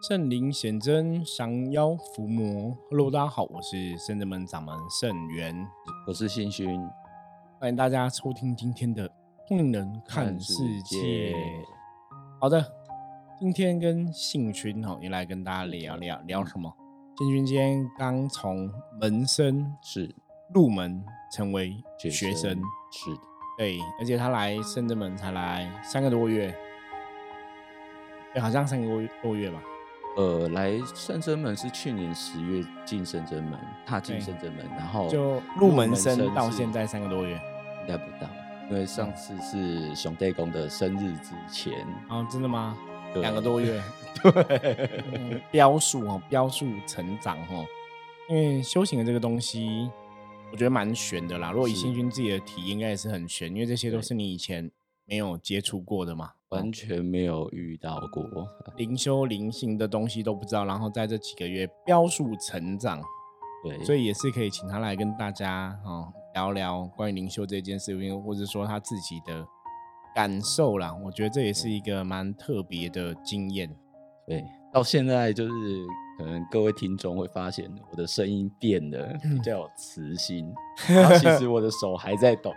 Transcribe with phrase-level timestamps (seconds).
[0.00, 2.72] 圣灵显真，降妖伏魔。
[2.88, 5.66] Hello，大家好，我是圣真门掌门圣元，
[6.06, 6.80] 我是新勋，
[7.58, 9.08] 欢迎大家收听今天的
[9.48, 11.32] 《通灵人看世界》。
[12.40, 12.64] 好的，
[13.40, 16.72] 今天跟信勋哈也来跟大家聊聊聊什么？
[17.16, 18.70] 信勋今天刚从
[19.00, 20.14] 门生是
[20.54, 22.56] 入门成为学生，
[22.92, 23.20] 是的，
[23.58, 26.54] 对，而且他来圣真门才来三个多月，
[28.32, 29.60] 对，好像三个多多月吧。
[30.18, 37.40] 呃，来圣真门是去年十月进圣真门，踏进圣真门，然后就入门生到现在三个多月，
[37.82, 38.28] 应该不到，
[38.68, 41.86] 因为上次是熊代公的生日之前。
[42.08, 42.76] 哦，真的吗？
[43.14, 43.80] 两个多月，
[44.20, 47.64] 对，标数哦，标数成长哦，
[48.28, 49.88] 因为修行的这个东西，
[50.50, 51.52] 我觉得蛮玄的啦。
[51.52, 54.68] 如果以星君自己的体验，应该也是很玄，因为这些都是你以前
[55.04, 56.32] 没有接触过的嘛。
[56.50, 58.24] 完全没有遇到过
[58.76, 63.02] 灵修灵性的东西都不知道，然后在这几个月标速成长，
[63.62, 69.46] 对，所以也是可以请他来跟大家哦聊聊关于灵修这件事情，或者说他自己的
[70.14, 70.94] 感受啦。
[71.04, 73.68] 我觉得这也是一个蛮特别的经验。
[74.26, 75.52] 对，到现在就是
[76.18, 80.50] 可能各位听众会发现我的声音变得比较有磁性，
[81.20, 82.52] 其实我的手还在抖。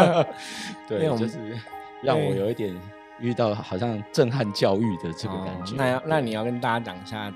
[0.88, 1.58] 对，就是。
[2.06, 2.74] 让我有一点
[3.20, 5.74] 遇到好像震撼教育的这个感觉。
[5.76, 7.28] 那要那你要跟大家讲一下，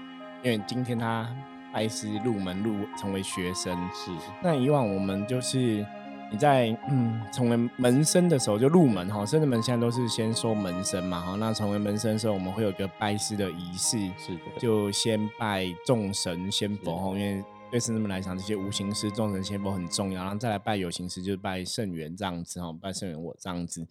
[0.43, 1.29] 因为今天他
[1.73, 4.11] 拜师入门入成为学生是。
[4.43, 5.85] 那以往我们就是
[6.33, 11.35] 你在嗯成为门生的时候就入门哈，甚至门现在都是先说门生嘛哈。
[11.37, 23.87] 那成为门生的时候，我们会有个拜师的仪式，是的，就先拜众神仙佛哈，因为对圣人们来讲，这些无形师众神仙佛很重要，然后再来拜有形师，就是拜圣元这样子哈，拜圣元我这样子。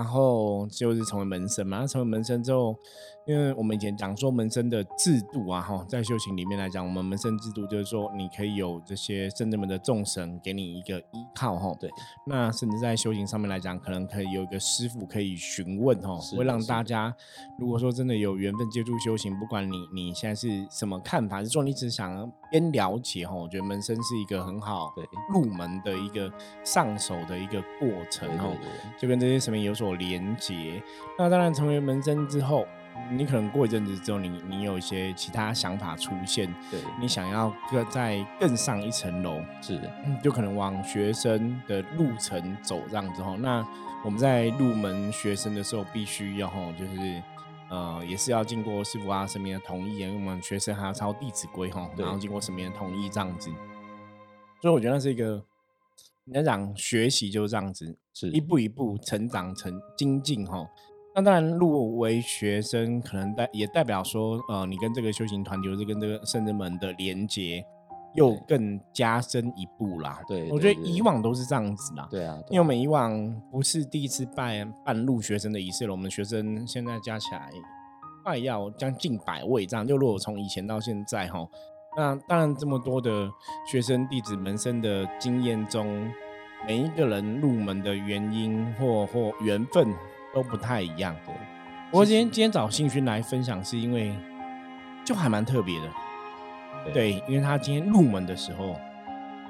[0.00, 2.74] 然后就是成为门生嘛，那成为门生之后，
[3.26, 11.90] 因为我们以前讲说门生的制度啊，哈，在修行里面来讲，我们门生制度就是说，你可以有这些圣人们的众神给你一个依靠，哈，对。
[12.26, 17.14] 那甚至在修行上面来讲，可能可以有一个师傅可以询问，哈，会让大家，
[17.58, 22.10] 如果说真的有缘分接触修行，不管你你现在是什么看法，是说你只想
[22.50, 26.32] 边了解，哈，我觉得门生是一个很好对入门的一个
[26.64, 28.48] 上手的一个过程，哈，
[28.98, 29.89] 就跟这些神明有所。
[29.94, 30.82] 连接，
[31.18, 32.66] 那当然成为门生之后，
[33.10, 36.80] 你可能过一阵子之后，你你有一些其他想法出现，对。
[37.00, 39.78] 你想要更再更上一层楼，是。
[39.78, 39.90] 的，
[40.22, 43.66] 就可能往学生的路程走这样之后，那
[44.04, 47.22] 我们在入门学生的时候，必须要吼，就是
[47.68, 53.50] 呃，也是要经过师傅啊身边的同意，因为我们学生还要抄弟子规哈，然后经过身边的同意这样子，
[54.60, 55.42] 所以我觉得那是一个。
[56.32, 60.64] 你讲学习就是这样子，是一步一步成长成精进哈。
[61.12, 67.64] 那当然入为学生，可能代也代表说，呃，你跟这个修行团体，或者跟这个圣人们的连接
[68.14, 70.20] 又更加深一步啦。
[70.28, 72.06] 对，我觉得以往都是这样子啦。
[72.08, 77.50] 对啊，因为我们以往不是第一次办办入学生的仪式了，我们学生现在加起来
[78.22, 79.84] 快要将近百位这样。
[79.84, 81.44] 就如果从以前到现在哈。
[81.96, 83.32] 那当然，这么多的
[83.66, 86.08] 学生弟子门生的经验中，
[86.64, 89.92] 每一个人入门的原因或或缘分
[90.32, 91.14] 都不太一样。
[91.26, 91.34] 对，
[91.90, 94.16] 我今天今天找信勋来分享，是因为
[95.04, 96.92] 就还蛮特别的。
[96.94, 98.76] 对，因为他今天入门的时候，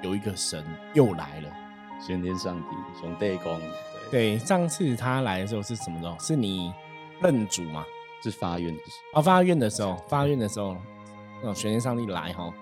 [0.02, 0.64] 有一个神
[0.94, 1.52] 又来了，
[2.00, 3.60] 先天上帝熊代公。
[4.10, 6.16] 对，上次他来的时候是什么时候？
[6.18, 6.72] 是你
[7.20, 7.84] 认主吗？
[8.22, 9.20] 是发愿的时候。
[9.20, 10.74] 啊，发愿的时候，发愿的时候。
[11.42, 12.52] 哦，玄天上帝来哈，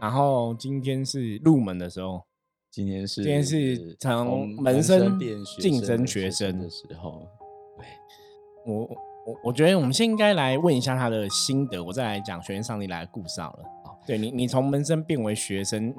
[0.00, 2.22] 然后今天是入门的时候，
[2.70, 5.18] 今天是今天是从门生
[5.60, 7.28] 竞争学生的时候。
[7.76, 7.86] 对，
[8.64, 8.80] 我
[9.26, 13.64] 我我觉得我们先应该来问一下他的心得，我再来讲玄天上帝来的故事好了。
[14.06, 15.94] 对你，你从门生变为学生，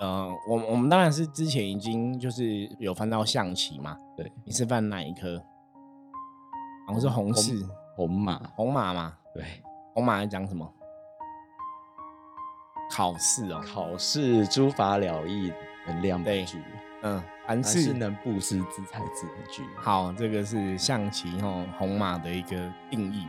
[0.00, 3.96] 呃，我我们当然是之前已经就是有翻到象棋嘛。
[4.16, 5.40] 对，你是翻哪一科？
[6.86, 7.64] 好像是红四
[7.94, 9.16] 红马红马嘛？
[9.32, 9.44] 对，
[9.94, 10.68] 红马在讲什么？
[12.90, 15.52] 考试哦，考试诸法了义，
[15.86, 16.62] 能量不具。
[17.02, 19.62] 嗯，凡事能布施，自财自具。
[19.76, 23.26] 好，这个是象棋哦红马的一个定义。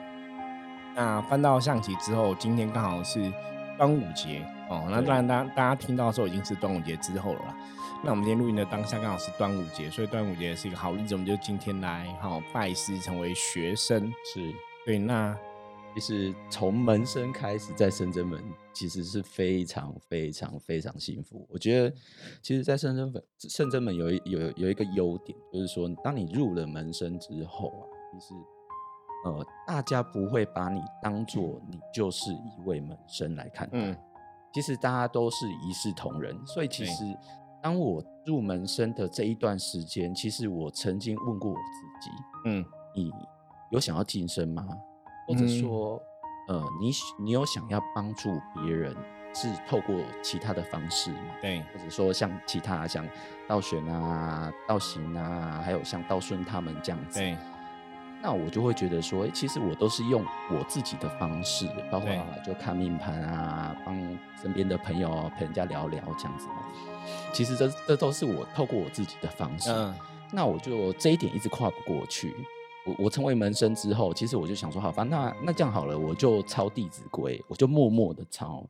[0.96, 3.32] 那翻到象棋之后，今天刚好是
[3.78, 4.88] 端午节哦。
[4.90, 7.56] 那当然，大大家听到的时候已经是端午节之后了啦。
[8.04, 14.12] 那我们今天录音的当下刚好是端午节，所以端午节是一个好日子，我们就今天来哈拜师成为学生。
[14.34, 14.54] 是
[14.86, 15.36] 对，那。
[15.98, 18.40] 其实从门生开始，在深圳门
[18.72, 21.44] 其实是非常非常非常幸福。
[21.50, 21.96] 我觉得，
[22.44, 27.82] 其实，在深圳门深圳门有一有有一个优点，就是说，当你入了门生之后啊，
[28.14, 28.36] 其实
[29.26, 33.80] 呃，大家不会把你当做你就是一位门生来看待。
[33.80, 33.98] 嗯
[34.54, 37.04] 其实大家都是一视同仁，所以其对实
[37.62, 42.12] 当我入门生的这一段时间，其实我曾经问过我自己：
[42.46, 42.66] 嗯
[42.96, 43.12] 你
[43.72, 44.64] 有想要晋升吗？
[45.28, 46.02] 或者嗯说，
[46.48, 48.96] 呃，你你有想要帮助别人，
[49.34, 51.36] 是透过其他的方式吗？
[51.42, 53.06] 对，或者说像其他像
[53.48, 57.38] 道玄啊、道行啊，还有像道顺他们这样子，对，
[58.22, 62.10] 那我就会觉得说，诶其实我都是用我自己的方式，包括
[62.46, 63.96] 就看命盘啊，帮
[64.42, 66.48] 身边的朋友陪人家聊聊这样子。
[67.34, 69.70] 其实这这都是我透过我自己的方式。
[69.72, 69.94] 嗯
[70.30, 72.36] 那我就这一点一直跨不过去。
[72.88, 78.66] 我我成为门生之后，其实我就想说，好吧，那那这样好了，我就抄《弟子规》，我就默默的抄。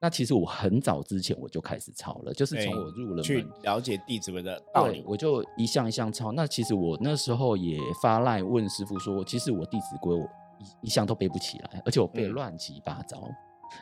[0.00, 5.04] 那其实我很早之前我就开始抄了，就是从我入了去门，了解弟子规的道对，理。
[5.06, 6.30] 我就一项一项抄。
[6.32, 10.28] 那其实我那时候也发赖问师傅说，其实我《弟子规》我
[10.58, 13.18] 一一项都背不起来，而且我背得嗯乱七八糟。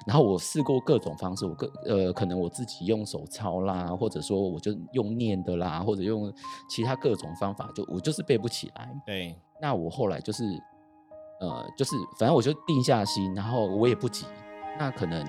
[0.07, 6.33] 然后我试过各种方式，我各呃可能我自己用手抄啦，或者说我就用念的啦，或者用
[6.69, 8.91] 其他各种方法，就我就是背不起来。
[9.07, 10.45] 对，那我后来就是，
[11.41, 14.27] 呃，就是反正我就定下心，然后我也不急。
[14.79, 15.25] 那可能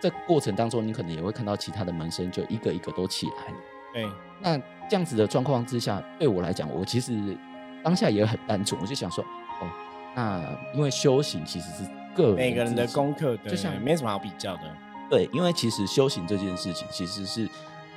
[0.00, 3.58] 这过程当中，你可能也会看到其他的门生就一个一个都起来了。
[3.94, 4.06] 对，
[4.40, 4.58] 那
[4.88, 7.36] 这样子的状况之下，对我来讲，我其实
[7.82, 9.66] 当下也很单纯，我就想说，哦，
[10.14, 10.44] 那
[10.74, 11.84] 因为修行其实是
[12.16, 14.76] 个人每个人的功课，对就像没什么好比较的。
[15.10, 17.48] 对，因为其实修行这件事情，其实是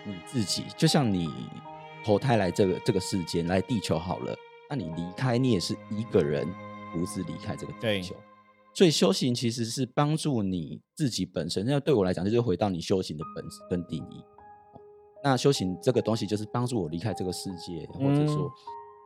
[0.06, 1.30] 你自己，就像你
[2.04, 4.36] 投胎来这个这个世间，来地球好了，
[4.70, 6.48] 那你离开，你也是一个人
[6.94, 8.16] 独自离开这个地球。
[8.74, 11.66] 所以修行其实是帮助你自己本身。
[11.66, 14.24] 那对我来讲，就是回到你修行的本质跟定义。
[15.22, 18.52] 那修行这个东西，就是帮助我离开这个世界，或者说嗯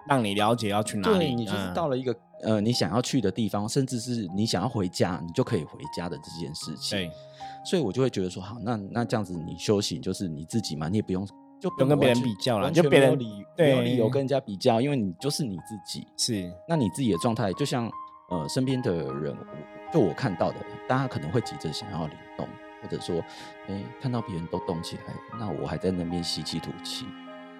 [0.08, 1.18] 让你了解要去哪里。
[1.18, 6.98] 对你就是到了，一个、呃你想要去的地方，甚至是你想要回家，你就可以回家的这件事情。
[6.98, 7.12] 对，
[7.66, 11.26] 所以我就会觉得说，好，那那这样子你休息就是你自己嘛，你也不用
[11.60, 16.06] 就不用跟别人比较啦完全就别人没有理没有理由跟人家比较，因为你就是你自己。
[16.18, 17.90] 是，那你自己的状态，就像
[18.30, 22.48] 呃身边的人，我就我看到的，大家可能会急着想要灵动，
[22.82, 23.24] 或者说，
[23.68, 27.06] 哎，看到别人都动起来，那我还在那边吸气吐气，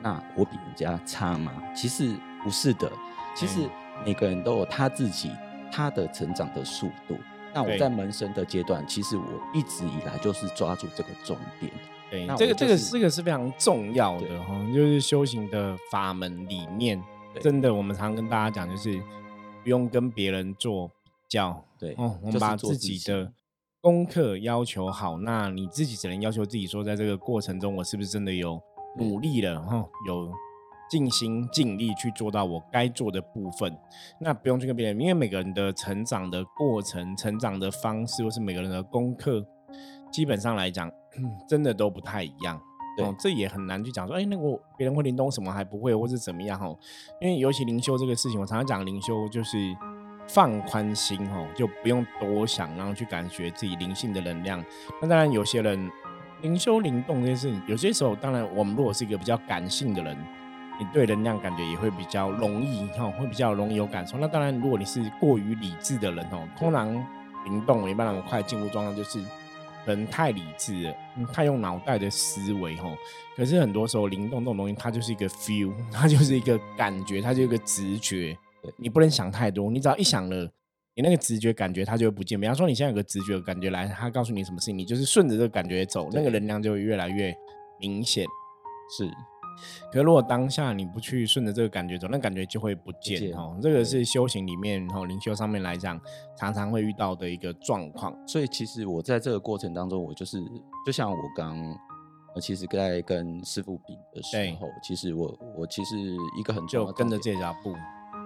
[0.04, 1.52] 那我比人家差吗？
[1.74, 2.14] 其实
[2.46, 2.90] 不是的，
[3.36, 3.70] 其实嗯。
[4.06, 5.32] 每个人都有他自己
[5.72, 7.18] 他的成长的速度。
[7.54, 11.72] 那我在门生的阶段，其实我一直以来就是抓住这个重点。
[12.12, 17.02] 对那，这个这个我就是这个是非常重要的哈，就是修行的法门里面，
[17.40, 19.02] 真的我们常跟大家讲，就是
[19.64, 20.94] 不用跟别人做比
[21.30, 22.98] 较，对哦，我就是们把自己。
[22.98, 23.32] 己的
[23.80, 28.62] 功课要求好，那你自己只能要求自己说，在这个过程中，我是不是真的有
[28.98, 30.30] 努力了哈，有
[30.90, 33.76] 尽心尽力去做到我该做的部分，
[34.20, 39.46] 那不用去跟别人，因为每个人的成长的过程、成长的方式，或是每个人的功课，
[40.12, 40.92] 基本上来讲，
[41.50, 42.62] 真的都不太一样。
[42.98, 46.78] 对哦，这也很难去讲说，哎、那个别人会灵动什么还不会，或是怎么样哦？
[47.20, 49.58] 因为尤其灵修这个事情，我常常讲灵修就是
[50.30, 54.64] 放宽心哦，就不用多想，然后去感觉自己灵性的能量。
[55.02, 55.92] 那当然，有些人
[56.42, 60.18] 灵修灵动这件事情，有些时候，当然我们如果是一个比较感性的人，
[60.80, 64.18] 你对能量感觉也会比较容易哈、哦，会比较容易有感受。
[64.18, 66.94] 那当然，如果你是过于理智的人哦，通常
[67.46, 69.24] 灵动没办法快进入状态，就是
[69.86, 72.90] 人太理智了，嗯太用脑袋的思维哈。
[73.36, 78.38] 可是很多时候灵动这种东西，它就是一个 feel， 它就是一个感觉，它就是一个直觉。
[78.78, 80.50] 你不能想太多，你只要一想了。
[80.98, 82.40] 你那个直觉感觉它就会不见。
[82.40, 87.36] 比方说，你现在有个直觉感觉来，它告诉你什么事情，你就是顺着这个感觉走，那个对能量就会越来越
[87.80, 88.26] 明显。
[88.98, 89.06] 是
[89.92, 93.58] 可是如果当下你不去顺着这个感觉走，那感觉就会不见见哦。
[93.62, 96.00] 这个是修行里面哦，灵修上面来讲，
[96.38, 98.16] 常常会遇到的一个状况。
[98.28, 100.42] 所以其实我在这个过程当中，我就是
[100.86, 101.58] 就像我刚，
[102.36, 105.98] 我，其实在跟师傅比的时候，其实我我其实
[106.38, 107.74] 一个很就跟着这条步，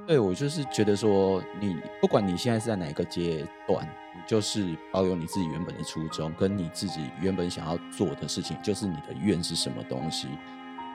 [0.07, 10.27] 对我就是觉得说，你不管你现在是在哪一个阶段，你就是保有你自己原本的初衷，跟你自己原本想要做的事情，就是你的愿是什么东西，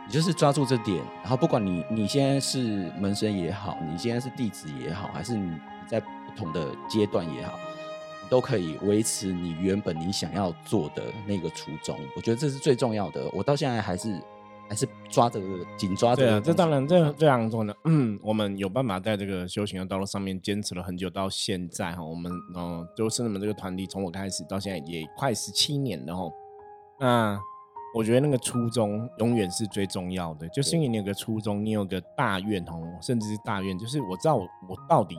[0.07, 1.03] 你就是抓住这点。
[1.23, 5.57] 然后不管你你现在是门生也好，你现在是弟子也好，还是你
[5.87, 6.07] 在不
[6.37, 7.59] 同的阶段也好，
[8.23, 11.99] 你都可以维持你原本你想要做的那个初衷。
[12.17, 13.29] 我觉得这是最重要的。
[13.33, 14.21] 我到现在还是
[14.69, 16.41] 还是抓着这个紧抓着。
[16.41, 17.77] 这当然这非常重要。
[17.85, 26.23] 嗯，我们有办法在这个修行的道路上面坚持了很久，到现在哈，我们呃，就是我们这个团体从我开始到现在也快十七年了哈。
[26.99, 27.41] 那
[27.95, 35.17] 我觉得那个初衷永远是最重要的，就是因为你有个初衷，你有个大愿哦，甚至是大愿，就是我知道我我到底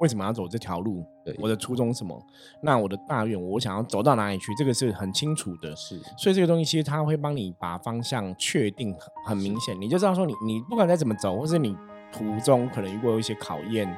[0.00, 1.02] 为什么要走这条路？
[1.24, 2.22] 对我的初衷什么？
[2.62, 4.54] 那我的大愿，我想要走到哪里去？
[4.54, 5.74] 这个是很清楚的。
[5.74, 11.74] 是所以这个东西其实它会帮你把方向确定很很明显，你就知道说你你不管再怎么走，或是你
[12.12, 13.88] 途中可能遇过一些考验，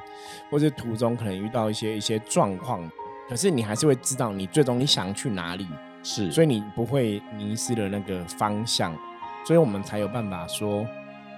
[0.49, 2.89] 或者途中可能遇到一些一些状况，
[3.27, 5.67] 可是你还是会知道你最终你想去哪里，
[6.03, 8.93] 是，所以你不会迷失了那个方向，
[9.47, 10.85] 所以我们才有办法说，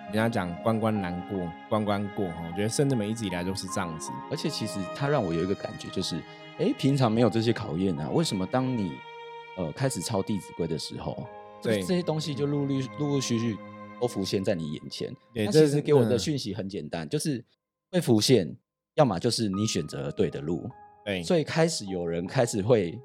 [0.08, 6.20] 人家讲关关难过关关过哈，我觉得圣人们一直以来都是这样子，而且其实它让我有一个感觉，就是，
[6.58, 8.94] 哎，平常没有这些考验啊，为什么当你
[9.58, 11.16] 呃开始抄《弟子规》的时候，
[11.62, 11.84] 这对。
[11.84, 13.56] 这些东西就陆陆陆陆续续
[14.02, 15.14] 都浮现在你眼前？
[15.32, 16.20] 对这是那其实给我的嗯。
[16.20, 17.44] 讯息很简单，就是
[17.92, 18.52] 会浮现，
[18.96, 20.68] 要么就是你选择了对的路，
[21.06, 23.00] 对，所以开始有人开始会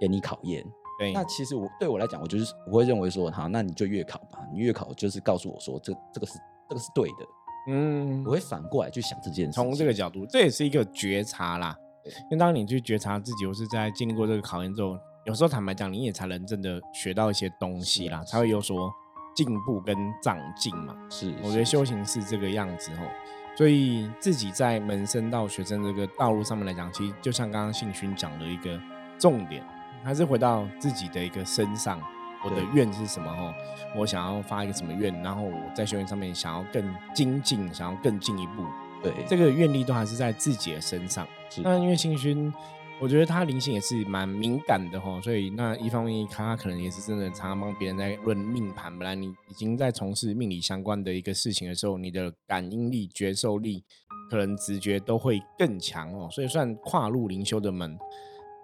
[0.00, 0.64] 给你考验。
[1.00, 6.34] 对那其实我对我来讲，我就是我会认为说，好，那你就月考吧，你月考就是告诉我说，这这个是
[6.68, 7.26] 这个是对的，
[7.68, 9.52] 嗯我，会反过来去想这件事。
[9.52, 12.12] 从这个角度，这也是一个觉察啦对。
[12.12, 18.92] 因为当你去觉察自己，我是在经历过这个考验之后，有时候坦白讲，你也才能真的学到一些东西啦，才会有所
[19.34, 20.94] 进步跟长进嘛。
[21.08, 23.08] 是，我觉得修行是这个样子哦，
[23.56, 28.78] 所以自己在门生到学生这个道路上面来讲，其实就像刚刚信勋讲的一个
[29.18, 29.64] 重点，
[30.02, 32.00] 还是回到自己的一个身上。
[32.42, 33.30] 我的愿是什么？
[33.36, 33.52] 吼，
[33.94, 36.82] 我想要发一个什么愿，然后我在修行上面想要更
[37.14, 38.64] 精进，想要更进一步，
[39.02, 41.28] 对这个愿力都还是在自己的身上。
[41.62, 42.50] 那因为星勋，
[42.98, 48.90] 我觉得他灵性也是蛮敏感的哈，所以那一方面他可能也是真的常常帮别人在论命盘。
[48.98, 53.84] 本来你已经在从事命理相关的一个事情的时候，你的感应力、觉受力，
[54.30, 57.98] 可能直觉都会更强哦，所以算跨入灵修的门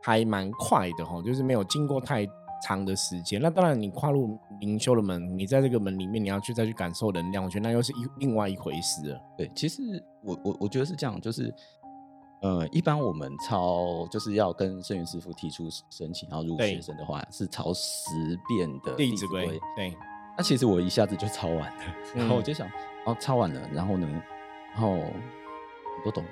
[0.06, 2.26] 还蛮快的哈，就是没有经过太。
[2.62, 9.20] 长的时间，那当然，你跨入灵修的门，你在这个门里面，你要去再去感受能量，我觉得那又是一另外一回事了。
[9.36, 11.54] 对，其实我我我觉得是这样，就是
[12.40, 18.10] 呃，一般我们抄就是要跟圣元师傅提出申请要入对学生的话，是抄十
[18.48, 19.46] 遍的《弟子规》
[19.76, 19.94] 对，
[20.36, 21.82] 那其实我一下子就抄完了，
[22.14, 22.66] 然后我嗯就想，
[23.04, 24.08] 哦，抄完了，然后呢，
[24.72, 26.30] 然后你都懂了，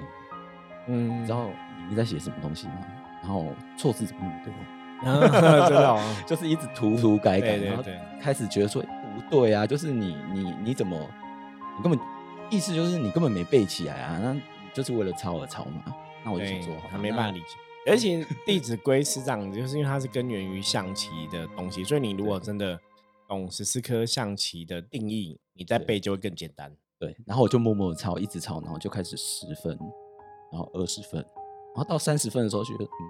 [0.89, 2.81] 嗯你知道里面在写什么东西吗？
[3.25, 3.47] 然后
[3.79, 5.11] 错字怎么那么多？
[5.11, 7.83] 啊， 真的哦，就是一直涂涂改改，然后
[8.21, 10.95] 开始觉得说不对啊，就是你你你怎么
[11.77, 11.99] 你根本
[12.51, 14.43] 意思就是你根本没背起来啊，那你
[14.75, 15.83] 就是为了抄而抄嘛。
[16.23, 17.57] 那我就想对说，好吧他没那办法理解。
[17.87, 22.79] 而且《弟子规》是这样子，就是因为它是根源于象棋的东西，所以你如果真的
[23.29, 26.73] 懂十四颗象棋的定义，你再背就会更简单。
[26.99, 29.79] 对，然后我就默默的抄，一直抄，然后就开始十分，
[30.51, 31.23] 然后二十分，
[31.75, 33.01] 然后到三十分的时候觉得，嗯，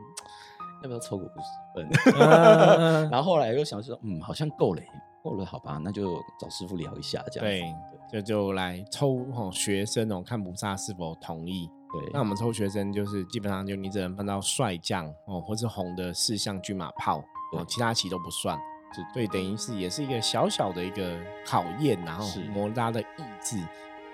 [0.83, 1.35] 要不要凑个五十
[1.75, 1.89] 分？
[2.19, 4.89] 嗯 然后后来又想说，嗯，好像够了耶，
[5.23, 11.69] 够了，好吧，那就找师傅聊一下这样对子。，这就来抽哦学生哦，看菩萨是否同意。
[11.93, 17.19] 对，那我们抽学生就是基本上就你只能分到帅将哦，或是红的四象军马炮
[17.53, 18.59] 哦，其他棋都不算。
[18.93, 23.59] 是所以等于是也是一个小小的一个考验，然后是磨大家的意志。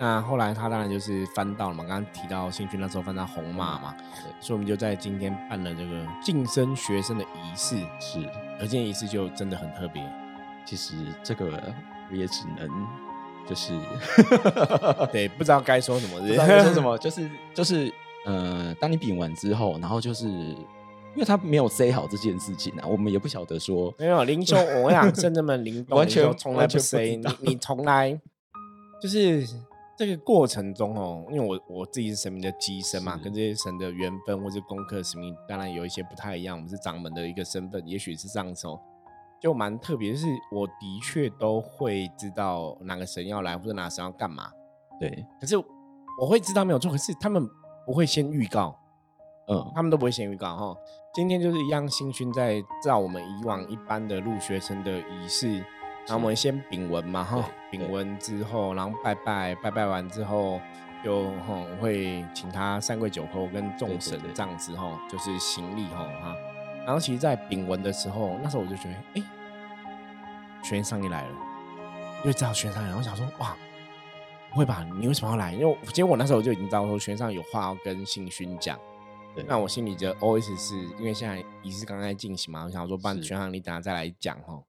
[0.00, 3.95] 那后来他当然就是翻到了嘛，刚刚提到兴趣那时候翻到红马嘛，
[4.40, 8.19] 所以我们就在今天办了这个晋升学生的仪式，是，
[8.59, 10.02] 而这件仪式就真的很特别。
[10.64, 11.47] 其实这个
[12.11, 12.66] 我也只能
[13.47, 13.73] 就是
[15.12, 17.92] 对，不知道该说什么，不知道该说什么，就是就是
[18.25, 28.19] 呃，当你比完之后，然后就是因为他没有 say 好这件事情啊，我们也不晓得说没有灵修， 我想圣人们灵动完全从来不 say，你你从来
[29.02, 29.47] 就是
[30.00, 36.57] 这个过程中哦，因为我我自己是神明的机身嘛，跟这些神的缘分或者功课使命，当然有一些不太一样。
[36.57, 38.80] 我们是掌门的一个身份，也许是这样子哦，
[39.42, 40.12] 就蛮特别。
[40.12, 44.50] 就是我的确都会知道哪个神要来，或者哪个神要干嘛，
[44.99, 45.54] 对，可是
[46.19, 47.47] 我会知道没有错，可是他们
[47.85, 48.75] 不会先预告。
[49.49, 50.75] 嗯，他们都不会先预告哈。
[51.12, 55.62] 今天就是一样，新勋在照我们以往一般的入学生的仪式，
[56.07, 60.61] 然后我们先禀文嘛哈，对禀文之后，然后拜拜，拜拜完之后，
[61.04, 61.30] 就
[61.80, 66.35] 会请他三跪九叩跟众神对对对这样子哈，就是行礼哈哈。
[66.85, 69.23] 然后其实，在禀文的时候，那时候我就觉得，哎，
[70.64, 71.35] 玄上一来了，
[72.23, 73.54] 因为知道玄上来了，我想说，哇，
[74.50, 74.85] 不会吧？
[74.99, 75.52] 你为什么要来？
[75.52, 78.76] 因为其实我那时候就已经知道说，玄上有话要跟信勋讲。
[79.35, 84.61] 对，那我心里的 OS 是因为现在仪式刚刚在进行嘛，我想说，不然是全行你等下再来讲哈。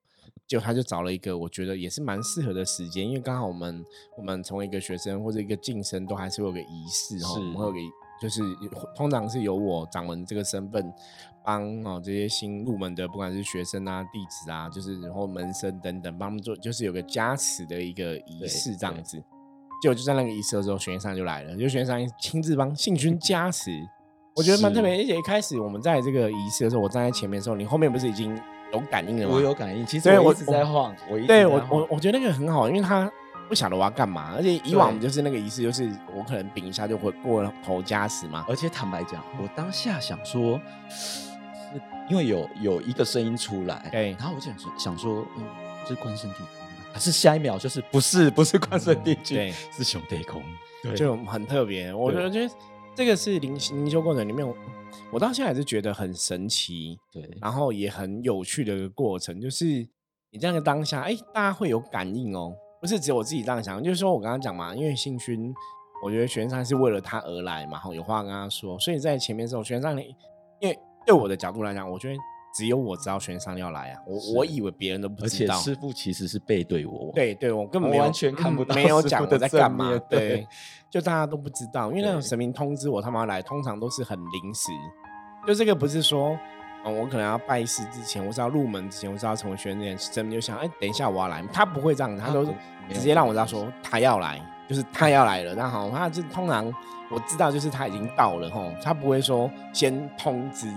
[0.52, 3.86] 结果他就找了一个我觉得也是蛮适合的时间，因为刚好我们
[4.18, 7.78] 我们成为一个学生或者一个晋升，都还是会有个仪式哈，我是们会有个
[8.22, 8.42] 就是
[8.94, 10.94] 通常是由我掌门这个身份
[11.42, 19.24] 帮哦这些新入门的，不管是学生啊、弟子啊，就是然后门生等等，帮他们做，就是有个加持的一个仪式这样子。
[19.82, 23.72] 结果就在那个仪式的时候，玄上就来了，就玄上亲自帮幸君加持，
[24.36, 24.92] 我觉得蛮特别。
[24.92, 28.38] 而且一开始我们在这个仪式的时候，我站在前面的时候，你后面不是已经
[28.72, 29.36] 有感应的吗？
[29.36, 33.12] 我有感应，其实我一直在晃，我一对我我我觉得那个很好，因为他
[33.48, 38.46] 不晓得我要干嘛，而且以往就是那个仪式，就是我可能顶一下就会过头加时嘛。
[38.48, 40.60] 而且坦白讲，我当下想说，
[40.90, 41.30] 是
[42.10, 45.44] 因为有有一个声音出来，对，然后我就想说想说，嗯，
[45.88, 46.46] 是关圣帝君。
[46.94, 50.44] 可是下一秒就是不是不是关圣帝君，是熊天空，
[50.84, 51.94] 对就很特别。
[51.94, 52.54] 我觉得觉得
[52.96, 54.46] 这个是灵灵修过程里面，
[55.12, 59.66] 我到现在还是觉得很神奇，对，然后也很有趣的一个过程，就是
[60.30, 65.54] 你这样的当下，哎，大家会有感应哦，不是只有我自己这样想，就是说我刚刚讲嘛，因为信勋，
[66.04, 72.16] 我觉得玄山是为了他而来嘛，然后有话跟他说，所以在前面的时候，玄山，因为对我的角度来讲，我觉得。
[72.54, 74.02] 只有我知道玄商要来啊！
[74.06, 75.56] 我我以为别人都不知道。
[75.56, 77.12] 而且师傅其实是背对我。
[77.16, 79.98] 对对，我根本没完全看不到，没有讲我在干嘛。
[80.10, 80.46] 对，
[80.90, 84.70] 就大家都不知道，因为那种神明通知我他妈来，通常都是很临时。
[85.48, 86.38] 就这个不是说，
[86.84, 91.42] 嗯，我可能要拜师之前，我是要入门之前，我是要成为玄人，神明就想，哎，等一下我要来。
[91.54, 92.46] 他不会这样，他都
[92.90, 95.56] 直接让我知道说他要来，就是他要来了。
[95.56, 96.66] 那好，他就通常
[97.10, 100.68] 我知道就是他已经到了吼，他不会说先通知。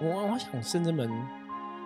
[0.00, 1.08] 我我想圣真门，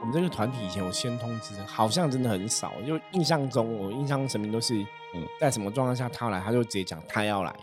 [0.01, 2.73] 我们这个团体以前有先通知，好像真的很少。
[2.87, 4.75] 就印象中，我印象神明都是，
[5.15, 7.55] 嗯，在什么状况下他要来，他就直接讲他要来。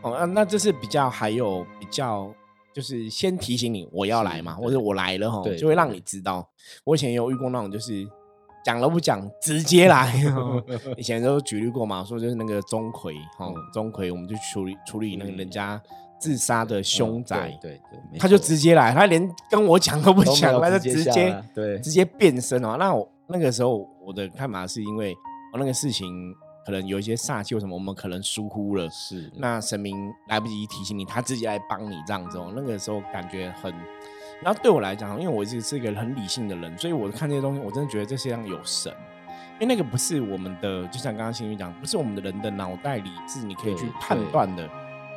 [0.00, 2.34] 哦，那那这是比较还有比较，
[2.72, 6.48] 就是先提醒你我要来嘛，或者我来了哈，就会让你知道。
[6.84, 8.08] 我以前有遇过那种，就是
[8.64, 10.12] 讲都不讲，直接来。
[10.96, 15.80] 以前都举例过嘛，说就是那个钟馗，哈，钟馗，我们就处理处理那个人家。
[16.22, 22.76] 自杀的凶宅，对对，他就直接来，他连跟我讲都不讲，他就直接对直接变身哦。
[22.78, 25.12] 那我那个时候我的看法是因为
[25.52, 26.32] 我那个事情
[26.64, 29.96] 可能有一些煞气或什么，我们可能疏忽了，是那神明
[30.28, 32.38] 来不及提醒你，他自己来帮你这样子。
[32.54, 33.74] 那个时候感觉很，
[34.40, 38.92] 然后对我来讲，因为我一直是一个很理性的人，所以我看这些东西，我真的觉得这世上有神，
[39.58, 44.70] 因为那个不是我们的，就像刚刚新宇讲，不是我们的人的脑袋理智你可以去判断的。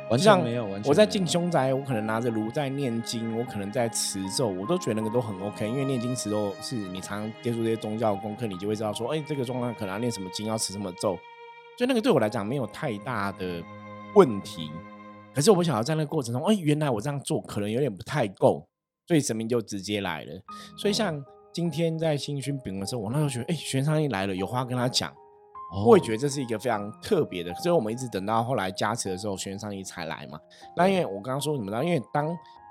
[0.08, 5.68] 完全没有，我在进凶宅，我可能拿着炉在念经，我可能在持咒，我都觉得那个都很 OK。
[5.68, 11.18] 因为念经持咒是你常接触这些宗教功课，你就会知道说，哎，这个状况可能要念什么经，要持什么咒，
[11.76, 13.62] 所以那个对我来讲没有太大的
[14.14, 14.70] 问题。
[15.34, 18.64] 可是我不晓得在那个过程中，哎，原来我这样做可能有点不太够，
[19.08, 20.32] 所以神明就直接来了。
[20.78, 21.20] 所以像
[21.52, 25.12] 今天在新勋饼的时候，我那时候觉得，哎，玄上一来了，有话跟他讲。
[25.84, 30.38] 我也觉得这是一个非常特别的，所以我们一直等到后来加持的时候，玄上一才来嘛。
[30.76, 31.84] 那因为我刚刚说什么呢？
[31.84, 32.26] 因为当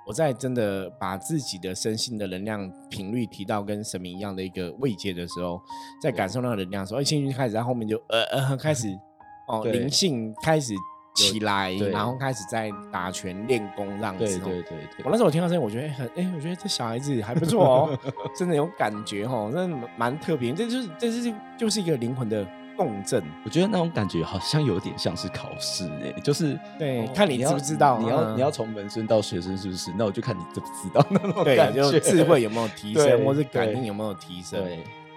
[0.07, 5.59] 我在真的把自己的身心的能量频率提到跟神明一样的一个位阶的时候，
[6.01, 8.87] 在感受那个能量的时候，哎，兴趣开始在后面就呃呃开始
[9.49, 10.73] 哦灵性开始
[11.15, 14.25] 起来，然后开始在打拳练功这样子。
[14.25, 15.03] 对对对对。
[15.03, 17.99] 我那时候我听到声音，我觉得很哎，我觉得这小孩子还不错哦，
[18.37, 20.53] 真的有感觉哦，真的蛮特别。
[20.53, 22.47] 这就是这是就是一个灵魂的。
[22.75, 29.91] 共振，我觉得那种感觉好像有点像是考试哎，就是对，看你知不知道，你要你要从门生到学生是不是？
[29.97, 34.63] 那我就看你知不知道那种感觉，就智慧有没有提升，或是感应有没有提升。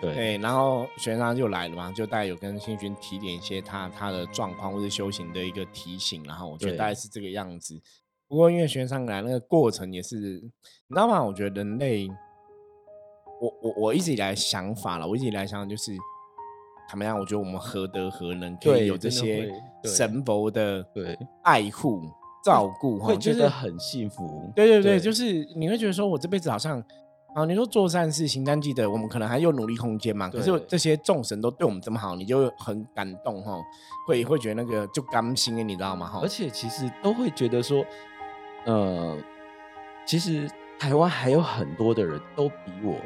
[0.01, 7.81] 对对，然后学生就来了嘛，就大概有跟新军提点一些他他的状况或者修行的一个提醒，然后我觉得大概是这个样子。
[8.29, 11.23] 不过因为学生来那个过程也是，你知道吗？
[11.25, 12.09] 我觉得人类，
[13.41, 15.93] 我我我一直以来想法了，我一直以来想就是。
[16.91, 17.19] 怎么样？
[17.19, 19.53] 我觉得我们何德何能可以有这些
[19.85, 20.85] 神佛的
[21.43, 22.01] 爱护、
[22.45, 24.51] 照顾，会觉得很幸福。
[24.57, 26.83] 对对对，就是你会觉得说，我这辈子好像
[27.35, 30.31] 啊，你说做善事、行善积德，我们可能还有努力空间嘛。
[30.31, 33.53] 可是这些众神都对我们这么好，你就很感动哈，
[34.07, 36.07] 会会觉得那个就甘心你知道吗？
[36.07, 37.85] 哈，而且其实都会觉得说，
[38.65, 39.17] 呃，
[40.07, 42.97] 其实台湾还有很多的人都比我。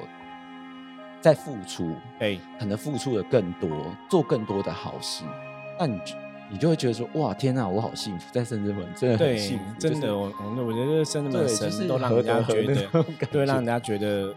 [1.23, 3.71] 在付出，对，可能付出的更多，
[4.11, 5.25] 做更多的好事，
[5.79, 5.99] 那你
[6.51, 14.35] 你就会觉得说，哇，天哪，我好幸福，在深圳门真的很幸福，真的，我我我觉得深圳门神都让人家觉得，对，让人家觉得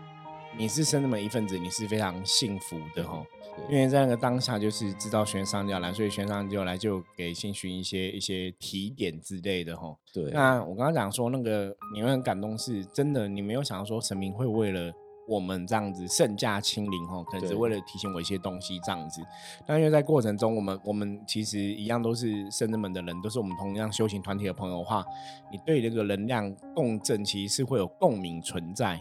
[0.56, 3.26] 你是深圳门一份子，你是非常幸福的哈。
[3.70, 9.96] 因为在那个当下，就是知道玄奘要来，所以玄奘就来就给信勋一些一些提点之类的哈。
[10.14, 14.94] 对，那我刚刚讲说那个你会很感动，是真的，你没有想到说神明会为了。
[15.28, 19.22] 我们这样子圣驾亲临哈，可能是为了提醒我一些东西这样子。
[19.66, 25.04] 但因为在过程中，我们我们其实一样都是圣人们的人，都是我们同样修行团体的朋友的话，
[25.52, 29.00] 你对这个能量共振其实是会有共鸣存在。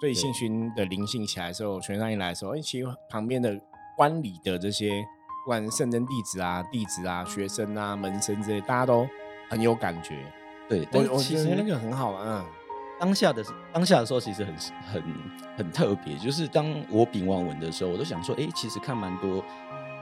[0.00, 3.58] 所以信勋的灵性起来的时候，全上一来的时候，哎，其实旁边的
[3.96, 5.02] 观礼的这些
[5.44, 9.06] 不管圣真弟子啊、弟子啊、学生啊、门生之类，大家都
[9.48, 10.16] 很有感觉。
[10.68, 12.44] 对，但我我其实觉得那个很好啊。
[13.04, 14.54] 嗯当下的当下的时候，其实很
[14.92, 15.02] 很
[15.58, 16.16] 很特别。
[16.16, 19.44] 就是当我丙完文的时候，我都想说，哎、其实看蛮多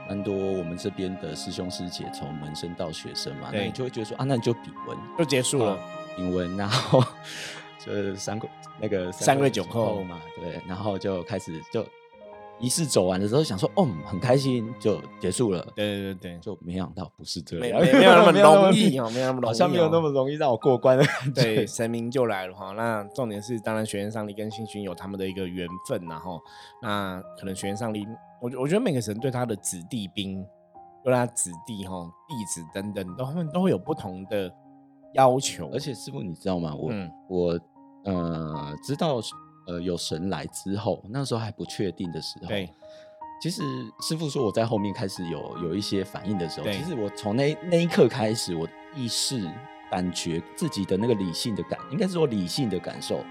[0.07, 5.77] 蛮多我们这边的师兄师姐从门生到学生嘛，那对你就会觉得说啊，那你就丙文就结束了。
[6.15, 7.03] 丙文， 然后
[7.83, 8.47] 就是三个
[8.79, 11.85] 那个三跪九叩嘛，对，然后就开始就
[12.59, 15.65] 仪式走完的时候，想说哦，很开心，就结束了。
[15.75, 21.43] 对对对就没想到不是这对，样，没没没有那么容易 哦，没有那么容易哦，好像没有那么容易让我过关的感觉。
[21.43, 22.71] 对，神明就来了哈。
[22.73, 26.39] 那重点是，当然学员上帝跟星君有他们的一个缘分，然后
[26.81, 28.07] 那可能学员上帝，
[28.41, 30.45] 我觉我觉得每个神对他的子弟兵、
[31.03, 34.49] 对他子弟哈、弟子等等，都他们都会有不同的
[35.13, 36.73] 要求，而且师傅，你知道吗？
[36.75, 37.59] 我、嗯我
[38.05, 39.19] 呃知道
[39.67, 42.69] 呃有神来之后，那时候还不确定的时候，对，
[43.41, 43.61] 其实
[44.01, 49.49] 师傅说我在后面开始有有一些反应的时候，其实我从那那一刻开始，我意识
[49.91, 53.23] 感觉自己的那个理性的感，应该是说理性的感受，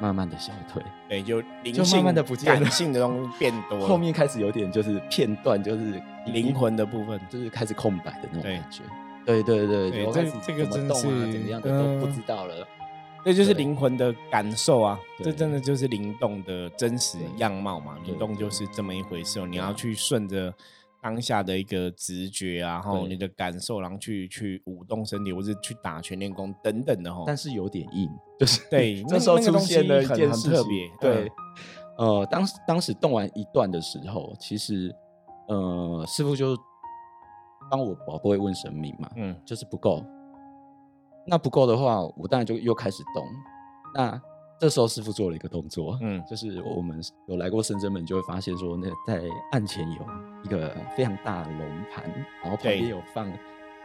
[0.00, 8.82] 慢慢的消退，对，就灵就性、慢慢的不见了感性的东西变多 了，后面开始有点就是片段，就是灵，魂的部分，就是开始空白的那种感觉。
[9.24, 12.68] 对对对对这我开始这个真怎么动啊，是怎么样的都不嗯知道了。
[13.24, 17.98] 这就是灵魂的感受啊，这真的就是灵动的真实样貌嘛。
[18.04, 20.52] 灵动就是这么一回事哦，你要去顺着
[21.00, 27.24] 当下的一个直觉啊，然后你的感受，然后去去舞动身体，或是去打全练功等等的哈。
[27.26, 31.32] 但是有点硬，就是对 那时候出现了一很很件事情特别对，
[31.96, 34.94] 呃，当时当时动完一段的时候，其实
[35.48, 36.54] 呃，师傅就
[37.70, 40.04] 帮我宝贝问神明嘛，嗯，就是不够。
[41.26, 43.24] 那不够的话，我当然就又开始动。
[43.94, 44.20] 那
[44.58, 49.98] 这时候师傅做了一个动作，嗯就是我们有来过深圳门，就会发现说，那在案前有
[50.44, 52.04] 一个非常大的龙盘，
[52.42, 53.30] 然后旁边有放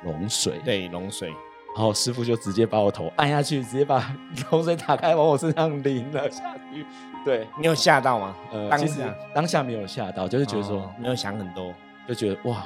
[0.03, 1.29] 龙水，对，龙水，
[1.75, 4.15] 然后师傅就直接把我头按下去，直接把
[4.51, 6.85] 龙水打开，往我身上淋了下去。
[7.25, 8.35] 对，你有吓到吗？
[8.51, 11.73] 呃，其实当下当下没有吓到，就是觉得说，哦没有想很多，
[12.07, 12.63] 就觉得哇，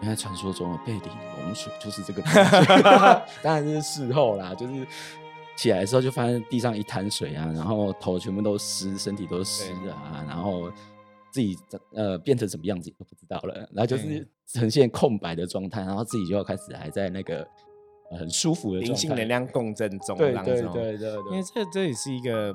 [0.00, 2.22] 原来传说中的背顶龙水就是这个。
[3.42, 4.86] 当然是事后啦，就是
[5.56, 10.70] 起来的时候就发现地上一滩水啊，然后头全部都湿，身体都湿啊，然后
[11.30, 11.58] 自己
[11.92, 17.46] 呃变成什么样子也都不知道了，然后就是呈现空白的状态，然后自己就要开始还在那个、
[18.10, 21.12] 呃很舒服的灵性能量共振中，对对对对对。
[21.32, 22.54] 因为，这这也是一个，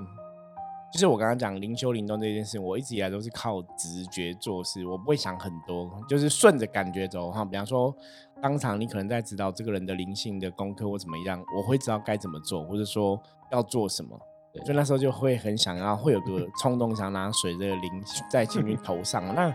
[0.93, 7.43] 就是我刚刚讲灵修灵动这件事，我一直以来都是靠直觉做事，我不会想很多，就是顺着感觉走哈。
[7.43, 7.91] 比方说，
[8.39, 13.19] 当场你可能在指导这个人的灵性的功课或怎么样，我会知道该怎么做，或者说
[13.51, 14.15] 要做什么。
[14.53, 19.33] 对所以那时候就会很想要，会有个 冲动，想拿水这个灵在进去头上。
[19.33, 19.51] 那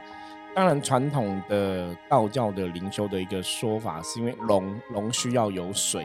[0.57, 6.05] 当然，传统的道教的灵修的一个说法，是因为龙龙需要有水，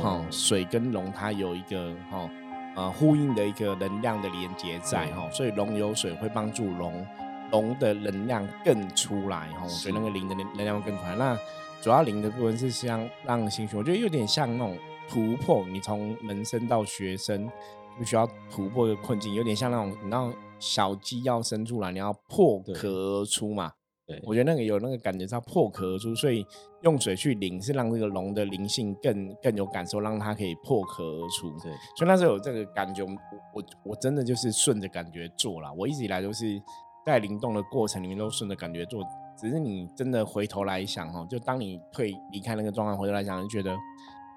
[0.00, 2.28] 哦，水跟龙它有一个哈
[2.74, 7.06] 呃呼应的一个能量的连接在哈，所以龙有水会帮助龙
[7.50, 11.14] 龙的能量更出来哈，我觉得那个灵的能能量会更出来。
[11.16, 11.38] 那
[11.82, 17.50] 主要灵的部分是像让心学，我觉得有点像那种突破，你从门生到学生，
[17.98, 23.72] 必须要突破一个困境，有点像那种你知道小鸡要生出来，你要破壳而出嘛。
[24.06, 26.44] 对我觉得那个有那个感觉，是要破壳而出，所以
[26.82, 31.50] 用水去淋，是让这个龙的灵性更更有感受，让它可以破壳而出。
[31.60, 33.10] 对所以那时候有这个感觉，我
[33.54, 35.72] 我我真的就是顺着感觉做了。
[35.74, 36.60] 我一直以来都是
[37.06, 39.04] 在灵动的过程里面都顺着感觉做，
[39.38, 43.76] 只是你真的回头来想哦，就当你退离开那个状态，回头来想，就觉得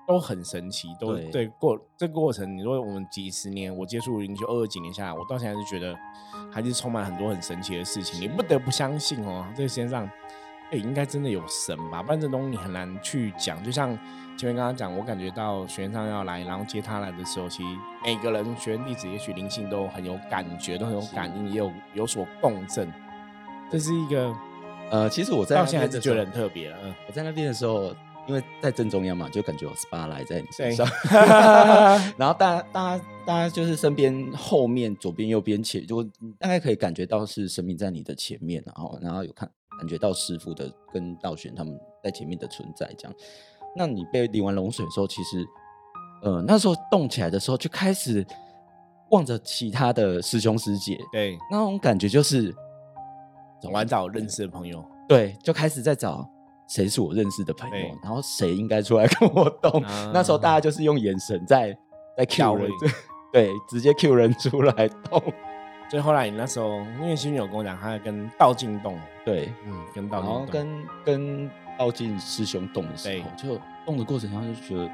[0.08, 2.58] 都很神奇，都对对过这个过程。
[2.58, 5.96] 你说我们几十年，我接触灵修二十几年下来，我到现在是觉得
[6.52, 8.20] 还是充满很多很神奇的事情。
[8.20, 10.10] 你不得不相信哦，这个世界上。
[10.72, 12.02] 哎，应该真的有神吧？
[12.02, 13.64] 不然这东西你很难去讲。
[13.64, 13.96] 就像
[14.36, 17.70] 前面刚刚讲，我感觉到学员上要来，然后接他来的时候，其实
[18.04, 22.92] 每个人学员弟子也许灵性都很有感觉，都很有感应，也有有所共振。
[23.70, 24.36] 这是一个
[24.90, 26.78] 呃，其实我在到那边的时候现在还是觉得很特别了。
[26.82, 27.94] 嗯，我在那边的时候，
[28.28, 30.88] 因为在正中央嘛，就感觉有 SPA 来在你身对上，
[32.18, 43.16] 然后大家大家大家就是身边后面左边右边前，就你大概可以感觉到是神明在你的前面，然后然后有看感觉到师傅的跟道玄他们在前面的存在，这样。
[43.76, 45.46] 那你被淋完龙水的时候，其实
[46.24, 48.26] 呃那时候动起来的时候，就开始
[49.12, 52.56] 望着其他的师兄师姐，对，那种感觉就是
[53.62, 56.28] 找完找认识的朋友，对，就开始在找
[56.68, 59.82] 谁是我认识的朋友，然后谁应该出来跟我动。
[59.86, 60.12] 啊。
[60.14, 61.78] 那时候大家就是用眼神在
[62.18, 62.72] 在 Q 人，
[63.32, 65.22] 对，直接 Q 人出来动。
[65.88, 74.90] 所以后来你那时候，因为新宇有跟我讲，他跟道静动，对，嗯，跟道静然后，跟跟道静师兄动的时候，就动的过程中就觉得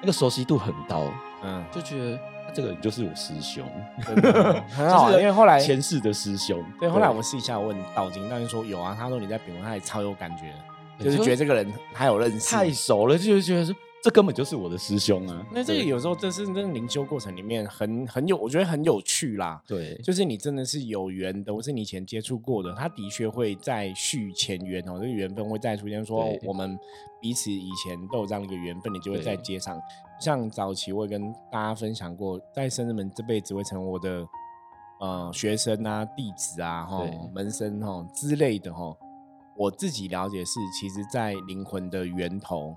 [0.00, 1.10] 那个熟悉度很高，
[1.42, 2.16] 嗯，就觉得
[2.54, 3.68] 这个人就是我师兄，
[4.06, 6.64] 真的很好，就是因为后来前世的师兄。
[6.78, 10.52] 对，后来我私底下问道静，道静说有啊，他说你在评论，他也超有感觉
[10.98, 15.44] 就是觉得这个人他有认识，太熟了，就是觉得说这根本就是我的师兄啊。
[15.52, 19.60] 那这个有时候这是真的灵修过程里面很很有，我觉得很有趣啦。
[19.66, 26.04] 对就是你真的是有缘的，或是你以前接触过的，他的确会再续前缘哦，这个缘分会再出现。
[26.04, 26.78] 说对我们
[27.20, 29.80] 彼此以前都有这样的一个缘分，你就会再接上。
[30.20, 34.26] 像早期我也跟大家分享过，在生日门这辈子会成为我的
[35.00, 37.04] 呃学生啊、弟子啊、哈
[37.34, 38.96] 门生哈之类的哈。
[39.56, 42.76] 我自己了解是，其实，在灵魂的源头，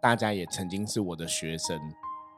[0.00, 1.80] 大家也曾经是我的学生。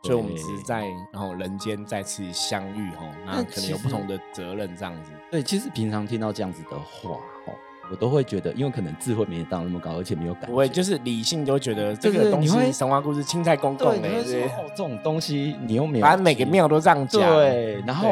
[0.05, 5.11] 所以，我们只是在然后人间再次相遇吼，那那可能有不同的责任这样子。
[5.29, 7.11] 对，其实平常听到这样子的话，
[7.47, 7.53] 哦，
[7.90, 17.21] 我都会觉得，因为可能智慧没到那么高，而且没有感觉，不会，就是理性就会觉得这个东西神话故事青菜公公对，你哎，会说对哦，这种东西你又没有，反正每个庙都这样讲。
[17.21, 18.09] 对，然后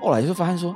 [0.00, 0.74] 后来就发现说，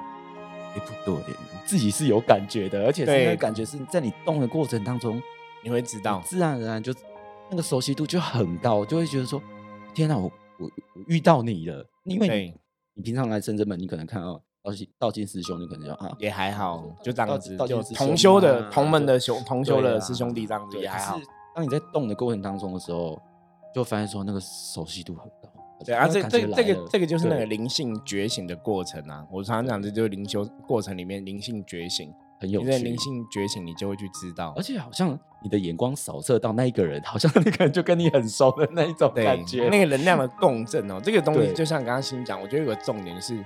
[0.76, 1.34] 哎，不对，
[1.64, 5.20] 自己是有感觉的，而且是那个感觉是在你动的过程当中，
[5.62, 6.94] 你会知道，自然而然就
[7.50, 9.42] 那个熟悉度就很高，就会觉得说，
[9.94, 12.54] 天哪，我我我遇到你了，因为你
[12.94, 16.14] 你平常来深圳门，你可能看到道金道金师兄，你可能就啊。
[16.18, 21.18] 也还好，就这样子，道就道金师兄同修的啊同门的兄同修的师兄弟这样子也还好
[21.54, 23.20] 当你在动的过程当中的时候，
[23.74, 25.53] 就发现说那个熟悉度很高。
[25.84, 29.24] 对啊，这这这个这个就是那个灵性觉醒的过程啊。
[29.30, 32.12] 我常常讲，这就是灵修过程里面灵性觉醒。
[32.40, 34.62] 很有趣你在灵性觉醒，你就会去知道而。
[34.62, 39.68] 且好像你的眼光扫射到那一个人，好像 那个人就跟你很熟的那一种感觉。
[39.68, 43.42] 那个能量的共振哦，这个东西就像刚刚新讲，我觉得有个重点是，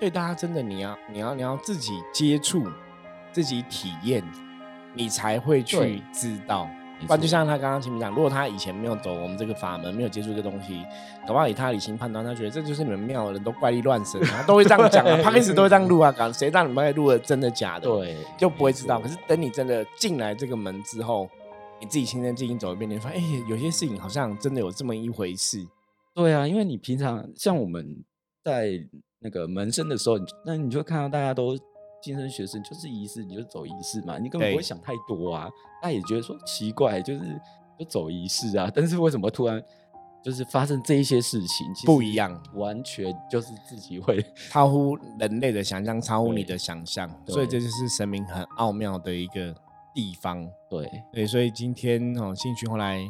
[0.00, 2.64] 对大家真的你要你要你要自己接触，
[3.32, 4.22] 自己体验，
[4.94, 6.70] 你才会去知道。
[7.00, 10.82] 没不然就像他刚刚前面讲，如果他以前没有走我们这个法门，没有接触这个东西，
[11.26, 17.88] 搞不好以他的理性判断，他觉得这就是你们庙的人都怪力乱神他， 都会这样讲他开始都会这样录啊，搞谁让你们录的真的假的？
[17.88, 19.00] 对，就不会知道。
[19.00, 21.28] 可是等你真的进来这个门之后，
[21.80, 25.64] 你自己亲身进行走一遍，你会发现，哎、有些事情好像真的有这么一回事。
[26.14, 28.02] 对啊，因为你平常像我们
[28.42, 28.72] 在
[29.20, 31.56] 那个门生的时候，那你就会看到大家都
[32.00, 35.48] 晋升学生，就是仪式，你就走仪式嘛，你根本不会想太多啊。
[35.82, 37.40] 大家也觉得说奇怪，就是
[37.78, 39.62] 就走仪式啊，但是为什么突然
[40.22, 49.54] 就是发生这一些事情，不一样，完全就是自己会 超乎人类的想象，超乎你的想象，所以这就是神明很奥妙的一个
[49.94, 50.48] 地方。
[50.68, 53.00] 对对，所以今天哦，兴趣后来，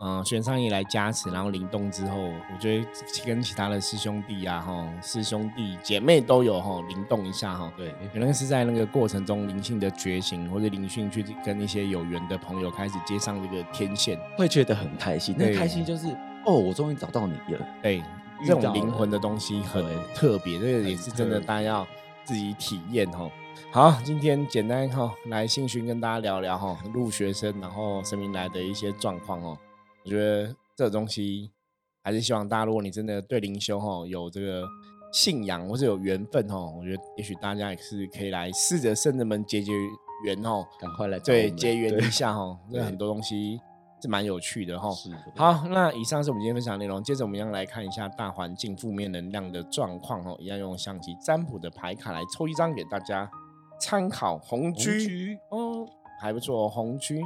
[0.00, 2.86] 嗯、选上一来加持，然后灵动之后，我觉得
[3.26, 7.72] 跟其他的师兄弟啊，哈，师兄弟姐妹都有哈灵动一下哈。
[7.76, 15.34] 对可能是在那个过程中灵性的觉醒，或者灵性去跟一些有缘的朋友开始接上这个天线，会觉得很开心。
[15.36, 16.06] 那对开心就是
[16.44, 17.66] 哦，我终于找到你了。
[17.82, 19.84] 对，遇这种灵魂的东西很
[20.14, 21.86] 特别，这个也是真的，大家要
[22.24, 23.28] 自己体验哈。
[23.72, 29.58] 好，今天简单哈来信讯跟大家聊聊哈入学生然后生命来的一些状况哦。
[30.08, 31.50] 我觉得这东西
[32.02, 34.66] 还是希望大家，如果你真的对灵修哈有这个
[35.12, 39.72] 信仰或是有缘分哈，我觉得也许大家也是可以来试着圣人们结结
[40.24, 43.60] 缘哦，赶快来对，结缘一下哈， 这对很多东西
[44.00, 44.88] 是蛮有趣的哈。
[45.36, 47.04] 好，那以上是我们今天分享的内容。
[47.04, 53.30] 接着我们一样来看一下大环境负面能量的状况哦，一样用象棋占卜的牌卡来抽一张给大家
[53.78, 54.38] 参考。
[54.38, 55.86] 红居居哦，
[56.20, 57.20] 还不错哦，红居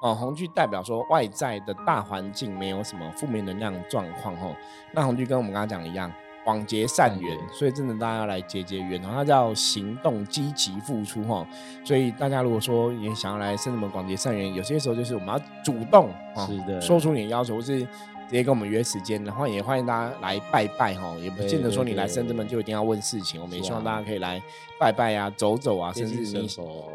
[0.00, 4.56] 哦，红巨代表说外在的大环境没有什么负面能量状况哦。
[4.92, 6.10] 那红巨跟我们刚刚讲的一样，
[6.42, 9.08] 广结善缘，所以真的大家要来结结缘哦。
[9.12, 11.46] 它叫行动积极付出哈，
[11.84, 17.86] 所以大家如果说也想要来圣人们广结善缘，有些时候就是我们要主动哦，是的说出你的要求，或是
[18.30, 24.40] 直接跟我们约时间，然后也欢迎大家来拜拜哈，也不见得说你来深圳门就一定要问事情，我们也希望啊大家可以来
[24.78, 26.48] 拜拜啊、走走啊，甚至你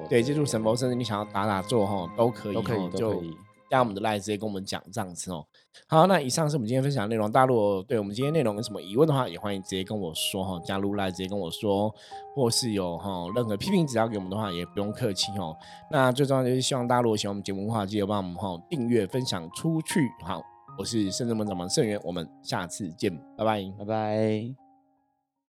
[0.09, 3.37] 对接触神佛，甚至你想要打打坐哈，都可以都可以就都可以
[3.69, 5.45] 加我们的 line 直接跟我们讲这样子哦。
[5.87, 7.29] 好，那以上是我们今天分享的内容。
[7.29, 11.93] 大家如果对我们今天内容有什么疑问的话，也欢迎直接跟我说哈，加入 line 直接跟我说，
[12.33, 15.53] 或是有哈任何批评指教给我们的话，也不用客气哦。
[15.91, 20.09] 那最重要就是希望大家如果喜欢我们节目的话，记得帮我们哈订阅、分享出去。
[20.23, 20.41] 好，
[20.77, 23.63] 我是圣智门掌门圣元，我们下次见，拜拜。
[23.77, 24.64] 拜拜。